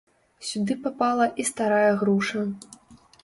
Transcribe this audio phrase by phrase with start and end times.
[0.51, 2.41] Сюды папала і старая груша.